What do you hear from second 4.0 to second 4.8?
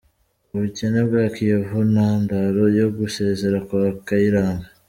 Kayiranga